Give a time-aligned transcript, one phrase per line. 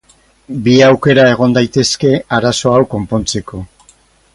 [0.67, 3.67] Bi aukera egon daitezke arazo hau konpontzeko.